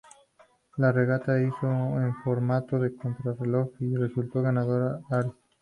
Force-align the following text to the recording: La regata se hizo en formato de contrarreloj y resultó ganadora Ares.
La 0.77 0.91
regata 0.91 1.35
se 1.37 1.45
hizo 1.45 1.67
en 2.01 2.15
formato 2.23 2.79
de 2.79 2.95
contrarreloj 2.95 3.69
y 3.81 3.95
resultó 3.97 4.41
ganadora 4.41 4.99
Ares. 5.11 5.33